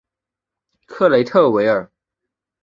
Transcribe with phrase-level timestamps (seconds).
[0.87, 1.91] 克雷特维尔。